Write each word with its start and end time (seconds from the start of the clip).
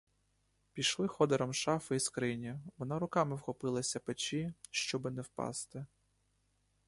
Пішли 0.73 1.07
ходором 1.07 1.53
шафи 1.53 1.95
й 1.95 1.99
скрині, 1.99 2.55
вона 2.77 2.99
руками 2.99 3.35
вхопилася 3.35 3.99
печі, 3.99 4.53
щоби 4.71 5.11
не 5.11 5.21
впасти. 5.21 5.85